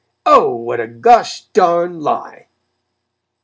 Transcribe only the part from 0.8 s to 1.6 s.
gosh